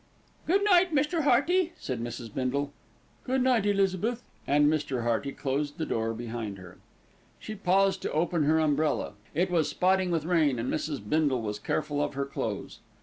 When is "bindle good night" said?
2.33-3.67